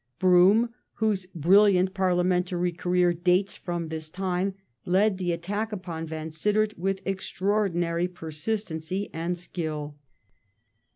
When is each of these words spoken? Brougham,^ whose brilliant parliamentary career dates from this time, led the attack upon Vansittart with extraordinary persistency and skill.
Brougham,^ 0.17 0.69
whose 0.93 1.27
brilliant 1.27 1.93
parliamentary 1.93 2.71
career 2.71 3.13
dates 3.13 3.55
from 3.55 3.89
this 3.89 4.09
time, 4.09 4.55
led 4.83 5.19
the 5.19 5.31
attack 5.31 5.71
upon 5.71 6.07
Vansittart 6.07 6.75
with 6.75 7.03
extraordinary 7.05 8.07
persistency 8.07 9.11
and 9.13 9.37
skill. 9.37 9.97